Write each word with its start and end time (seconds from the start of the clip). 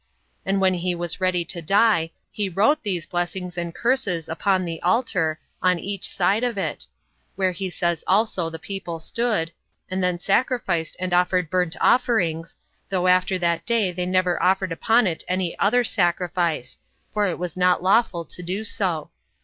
And 0.47 0.59
when 0.59 0.73
he 0.73 0.95
was 0.95 1.21
ready 1.21 1.45
to 1.45 1.61
die, 1.61 2.09
he 2.31 2.49
wrote 2.49 2.81
these 2.81 3.05
blessings 3.05 3.55
and 3.55 3.75
curses 3.75 4.27
upon 4.27 4.65
the 4.65 4.81
altar, 4.81 5.39
on 5.61 5.77
each 5.77 6.09
side 6.09 6.43
of 6.43 6.57
it; 6.57 6.87
where 7.35 7.51
he 7.51 7.69
says 7.69 8.03
also 8.07 8.49
the 8.49 8.57
people 8.57 8.99
stood, 8.99 9.51
and 9.91 10.03
then 10.03 10.17
sacrificed 10.17 10.95
and 10.99 11.13
offered 11.13 11.51
burnt 11.51 11.75
offerings, 11.79 12.57
though 12.89 13.05
after 13.05 13.37
that 13.37 13.63
day 13.63 13.91
they 13.91 14.07
never 14.07 14.41
offered 14.41 14.71
upon 14.71 15.05
it 15.05 15.23
any 15.27 15.55
other 15.59 15.83
sacrifice, 15.83 16.79
for 17.13 17.27
it 17.27 17.37
was 17.37 17.55
not 17.55 17.83
lawful 17.83 18.23
so 18.27 18.35
to 18.37 18.41
do. 18.41 19.09